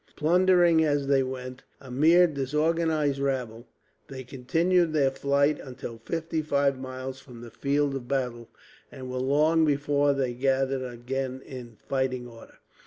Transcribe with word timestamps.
Plundering 0.15 0.83
as 0.83 1.05
they 1.05 1.21
went, 1.21 1.61
a 1.79 1.91
mere 1.91 2.25
disorganized 2.25 3.19
rabble, 3.19 3.67
they 4.07 4.23
continued 4.23 4.93
their 4.93 5.11
flight 5.11 5.59
until 5.59 5.99
fifty 5.99 6.41
five 6.41 6.79
miles 6.79 7.19
from 7.19 7.41
the 7.41 7.51
field 7.51 7.93
of 7.93 8.07
battle, 8.07 8.49
and 8.91 9.11
were 9.11 9.19
long 9.19 9.63
before 9.63 10.13
they 10.13 10.33
gathered 10.33 10.81
again 10.83 11.43
in 11.45 11.77
fighting 11.87 12.27
order. 12.27 12.57